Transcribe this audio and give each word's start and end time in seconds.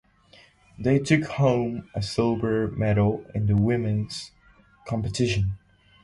They 0.79 0.97
took 0.97 1.25
home 1.25 1.87
a 1.93 2.01
silver 2.01 2.69
medal 2.69 3.23
in 3.35 3.45
the 3.45 3.55
women's 3.55 4.31
competition. 4.87 5.59